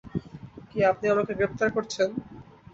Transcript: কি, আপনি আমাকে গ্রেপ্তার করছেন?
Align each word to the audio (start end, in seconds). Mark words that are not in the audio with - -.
কি, 0.69 0.79
আপনি 0.91 1.05
আমাকে 1.07 1.31
গ্রেপ্তার 1.39 1.69
করছেন? 1.71 2.09